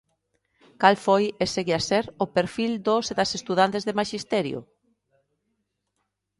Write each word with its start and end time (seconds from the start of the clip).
Cal 0.81 0.95
foi, 1.05 1.23
e 1.43 1.45
segue 1.53 1.73
a 1.77 1.81
ser, 1.89 2.05
o 2.23 2.27
perfil 2.35 2.71
dos 2.87 3.05
e 3.11 3.17
das 3.19 3.31
estudantes 3.37 3.85
de 3.87 3.97
Maxisterio? 3.99 4.59